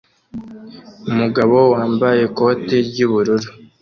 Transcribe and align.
Umugabo 1.11 1.57
wambaye 1.73 2.19
ikoti 2.27 2.75
ry'ubururu 2.87 3.49